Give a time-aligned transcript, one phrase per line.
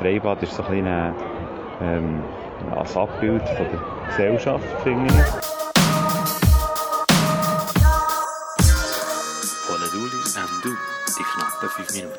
[0.00, 1.14] Freibad ist so ein, bisschen,
[1.82, 2.24] ähm,
[2.74, 5.20] als Abbild von der Gesellschaft, finde ich.
[9.66, 10.70] Von der Duli und du,
[11.18, 12.16] die knappen 5 Minuten.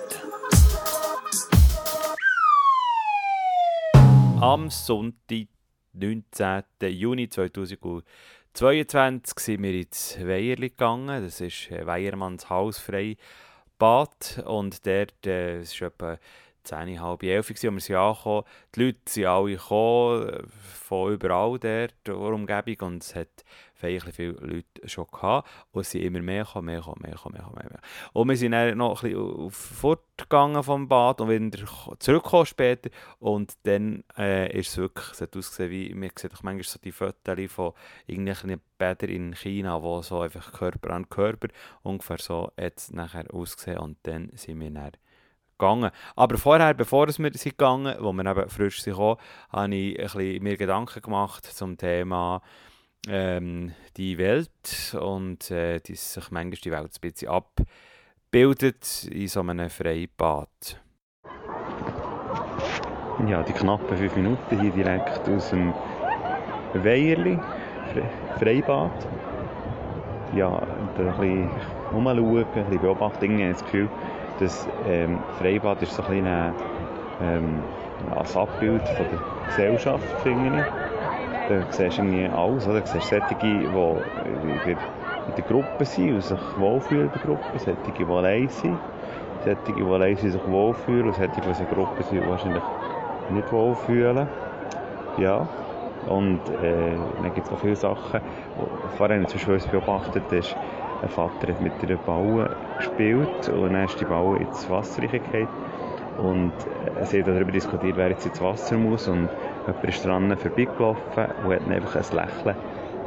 [4.44, 5.48] Am Sonntag,
[5.94, 6.64] 19.
[6.82, 11.24] Juni 2022, sind wir ins Weierli gegangen.
[11.24, 13.18] Das ist Weiermanns Hausfrei
[13.80, 14.44] Bad.
[14.46, 16.20] Und dort äh, es ist etwa
[16.64, 18.44] 10, halb 11 Uhr, als wir angekommen.
[18.76, 22.94] Die Leute sind alle gekommen, äh, von überall dort, der Umgebung.
[22.94, 23.44] Und es hat
[23.82, 25.50] eigentlich viele Leute schon gehabt.
[25.72, 27.70] Und es sind immer mehr gekommen, mehr gekommen, mehr gekommen, mehr.
[27.70, 27.80] Mehr.
[28.14, 31.66] Und wir sind dann noch ein bisschen fortgegangen vom Bad und wieder
[32.00, 32.90] zurückgekommen später.
[33.20, 36.80] Und dann äh, ist es wirklich, es hat ausgesehen wie, man sieht auch manchmal so
[36.84, 37.74] die Fotos von
[38.08, 41.48] irgendwelchen Bädern in China, wo so einfach Körper an Körper,
[41.84, 43.80] ungefähr so hat es nachher ausgesehen.
[43.80, 44.92] Und dann sind wir dann
[45.62, 45.92] gegangen.
[46.16, 51.02] Aber vorher, bevor wir sind gegangen, wo wir eben frisch sind habe ich mir Gedanken
[51.02, 52.42] gemacht zum Thema
[53.08, 59.42] ähm, die Welt und äh, die sich manchmal die Welt ein bisschen abbildet in so
[59.42, 60.82] einem Freibad.
[63.28, 65.74] Ja, die knappen fünf Minuten hier direkt aus dem
[66.74, 67.38] Weierli,
[68.40, 69.08] Freibad.
[70.36, 71.50] Ja, ein bisschen
[71.92, 73.40] umschauen, ein bisschen beobachten.
[73.40, 73.90] Ich das Gefühl,
[74.42, 76.54] das ähm, Freibad ist so ein bisschen
[77.22, 77.64] ähm,
[78.36, 80.66] Abbild von der Gesellschaft, finde ich.
[81.48, 82.82] Da siehst du irgendwie alles, oder?
[82.82, 83.74] Du siehst solche, die in
[85.36, 88.80] der, Gruppe sind und sich wohlfühlen in der Gruppe, solche, die allein sind,
[89.44, 92.64] solche, die allein sind, sich wohlfühlen und solche, die in der Gruppe sind, wahrscheinlich
[93.30, 94.28] nicht wohlfühlen.
[95.18, 95.48] Ja.
[96.08, 98.22] Und äh, dann gibt es auch viele Sachen.
[98.98, 100.56] Vorher habe ich zum Beispiel beobachtet, dass
[101.02, 105.48] ein Vater hat mit einer Baue gespielt und dann ist die Baue ins Wasser gefallen.
[106.18, 106.52] Und
[107.04, 109.08] sie haben darüber diskutiert, wer jetzt ins Wasser muss.
[109.08, 109.30] Und
[109.66, 112.56] jemand ist dran vorbeigelaufen und hat einfach ein Lächeln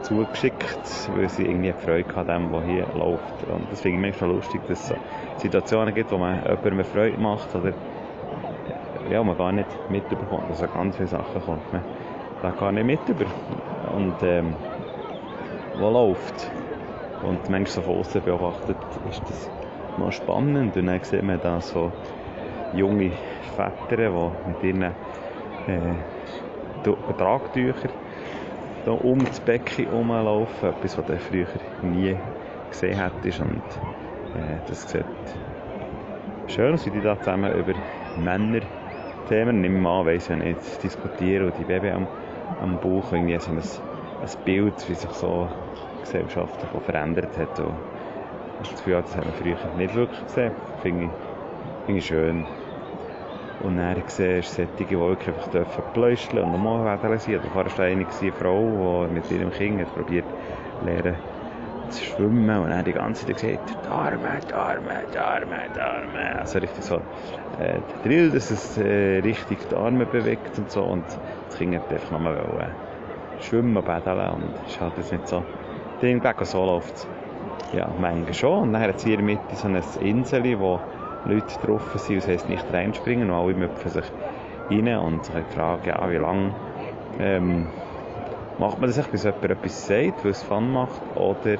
[0.03, 3.45] zugeschickt, weil sie irgendwie Freude an dem, was hier läuft.
[3.49, 7.55] Und das finde ich manchmal lustig, dass es Situationen gibt, wo man jemandem Freude macht
[7.55, 7.73] oder
[9.11, 10.49] ja, man gar nicht mitbekommt.
[10.49, 11.83] Also ganz viele Sachen kommt man
[12.43, 13.27] da gar nicht mit über.
[13.95, 14.55] Und ähm,
[15.79, 16.51] wo läuft?
[17.25, 18.77] Und manchmal so von außen beobachtet,
[19.11, 19.51] ist das
[19.99, 20.77] mal spannend.
[20.77, 21.91] Und dann sieht man da so
[22.75, 23.13] junge
[23.57, 24.93] Väter, die mit ihren äh,
[27.17, 27.91] Tragtüchern
[28.85, 30.69] da um das Becken herumlaufen.
[30.69, 31.47] Etwas, was du früher
[31.83, 32.17] nie
[32.71, 33.41] gesehen hättest.
[33.41, 33.57] Und
[34.35, 35.05] äh, das sieht
[36.49, 37.73] schön aus, wie die da zusammen über
[38.17, 42.07] Männerthemen, nimm mal an, weiss ja nicht, diskutieren und die Baby am,
[42.61, 45.49] am Bauch irgendwie so ein, ein Bild, wie sich so
[46.05, 47.61] Gesellschaft verändert hat.
[47.61, 47.75] Und
[48.63, 50.53] ich das Gefühl, das haben wir früher nicht wirklich gesehen.
[50.83, 51.11] Finde ich,
[51.87, 52.45] finde ich schön.
[53.63, 54.19] Und dann siehst
[54.59, 57.41] du solche, die wirklich einfach dürfen pläuscheln und normal werden sein.
[57.43, 60.25] Da war eine, Frau, die mit ihrem Kind hat probiert
[60.85, 61.17] lernen
[61.91, 65.81] zu schwimmen und dann die ganze Zeit gesagt, die Arme, die Arme, die Arme, die
[65.81, 66.41] Arme.
[66.41, 66.97] Also richtig so
[67.59, 70.83] äh, Drill, dass es äh, richtig die Arme bewegt und so.
[70.83, 71.05] Und
[71.49, 72.37] das Kind hat einfach nochmal
[73.41, 75.45] schwimmen, baden und ist halt jetzt nicht so
[76.03, 77.07] Und so läuft
[77.73, 78.63] Ja, manchmal schon.
[78.63, 80.81] Und dann hat es hier in so eine Insel, wo
[81.25, 84.05] Leute drauf sind, das heisst nicht reinspringen und alle müpfen sich
[84.71, 86.51] rein und sich fragen, ja, wie lange
[87.19, 87.67] ähm,
[88.59, 91.55] macht man das, bis jemand etwas sagt, weil es Fun macht, oder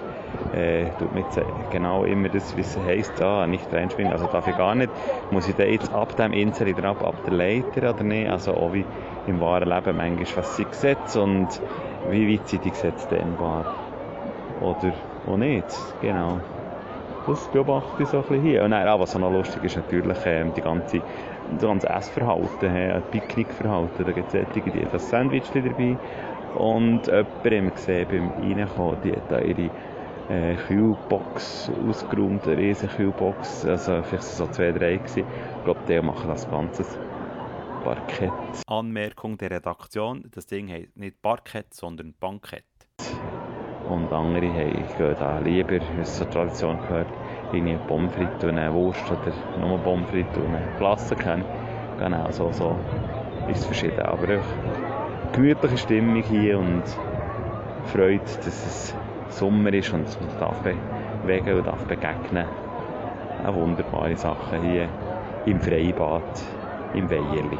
[0.53, 1.25] äh, tut man
[1.71, 4.91] genau immer das, wie es heisst, ah, nicht reinspringen, also darf ich gar nicht,
[5.31, 8.73] muss ich da jetzt ab dem Insel drauf, ab der Leiter oder nicht, also auch
[8.73, 8.85] wie
[9.27, 11.61] im wahren Leben manchmal, was sie Gesetze und
[12.11, 13.65] wie weit sind die Gesetze dehnbar
[14.65, 14.93] oder
[15.27, 15.67] auch nicht,
[16.01, 16.41] genau.
[17.27, 18.65] Das beobachte ich so ein bisschen hier.
[18.65, 21.01] Und dann, was auch noch lustig ist, natürlich ähm, die ganze,
[21.53, 24.05] das ganze Essverhalten, äh, Picknickverhalten.
[24.05, 25.97] Da gibt es solche, die haben das Sandwich dabei
[26.59, 27.07] und
[27.45, 29.71] jemand gesehen beim Reinkommen, die hat da ihre
[30.29, 35.25] äh, Kühlbox ausgeräumt, eine riesige Kühlbox, also vielleicht so zwei, drei gewesen.
[35.59, 36.85] Ich glaube, die machen das Ganze
[37.83, 38.33] Parkett.
[38.67, 42.65] Anmerkung der Redaktion, das Ding heißt nicht Parkett, sondern Bankett.
[43.89, 47.09] Und andere gehen da lieber, wie es zur Tradition gehört,
[47.53, 51.45] eine Pommes frites und eine Wurst oder nur Pommes frites und eine Klasse kennen.
[51.99, 52.77] Genau, so, so
[53.49, 54.01] ist es verschieden.
[54.01, 54.41] Aber eine
[55.33, 56.83] gemütliche Stimmung hier und
[57.93, 58.95] Freude, dass es
[59.29, 60.59] Sommer ist und man darf
[61.23, 62.47] bewegen und darf begegnen.
[63.45, 64.89] Eine wunderbare Sache hier
[65.45, 66.23] im Freibad,
[66.95, 67.59] im Weierli.